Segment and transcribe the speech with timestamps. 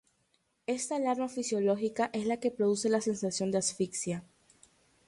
[0.65, 4.23] Esta alarma fisiológica es la que produce la sensación de asfixia.